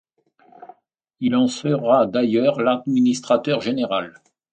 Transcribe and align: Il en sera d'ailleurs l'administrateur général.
Il 1.19 1.35
en 1.35 1.45
sera 1.47 2.07
d'ailleurs 2.07 2.59
l'administrateur 2.59 3.61
général. 3.61 4.19